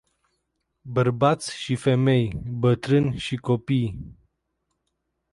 [0.81, 4.17] Bărbați și femei, bătrâni și copii.